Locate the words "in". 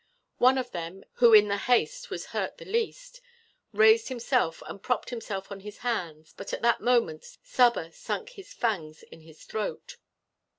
1.31-1.47, 9.03-9.21